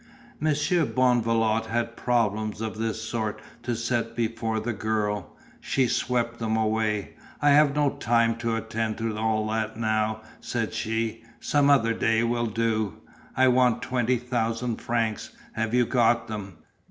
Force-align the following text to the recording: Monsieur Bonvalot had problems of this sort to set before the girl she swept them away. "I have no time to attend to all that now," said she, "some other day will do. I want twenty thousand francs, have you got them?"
Monsieur 0.39 0.83
Bonvalot 0.83 1.67
had 1.67 1.95
problems 1.95 2.59
of 2.59 2.79
this 2.79 2.99
sort 2.99 3.39
to 3.61 3.75
set 3.75 4.15
before 4.15 4.59
the 4.59 4.73
girl 4.73 5.35
she 5.59 5.87
swept 5.87 6.39
them 6.39 6.57
away. 6.57 7.11
"I 7.39 7.51
have 7.51 7.75
no 7.75 7.91
time 7.91 8.35
to 8.37 8.55
attend 8.55 8.97
to 8.97 9.15
all 9.15 9.45
that 9.49 9.77
now," 9.77 10.21
said 10.39 10.73
she, 10.73 11.23
"some 11.39 11.69
other 11.69 11.93
day 11.93 12.23
will 12.23 12.47
do. 12.47 12.95
I 13.37 13.49
want 13.49 13.83
twenty 13.83 14.17
thousand 14.17 14.77
francs, 14.81 15.35
have 15.51 15.71
you 15.71 15.85
got 15.85 16.27
them?" 16.27 16.57